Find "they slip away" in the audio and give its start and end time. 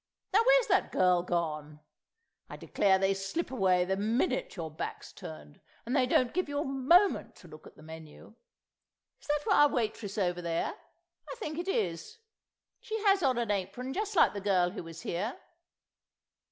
2.97-3.85